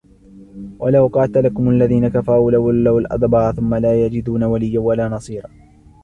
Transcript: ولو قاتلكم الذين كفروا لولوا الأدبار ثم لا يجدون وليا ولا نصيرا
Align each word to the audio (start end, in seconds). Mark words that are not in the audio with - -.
ولو 0.79 1.07
قاتلكم 1.07 1.69
الذين 1.69 2.07
كفروا 2.07 2.51
لولوا 2.51 2.99
الأدبار 2.99 3.53
ثم 3.53 3.75
لا 3.75 4.05
يجدون 4.05 4.43
وليا 4.43 4.79
ولا 4.79 5.07
نصيرا 5.07 5.49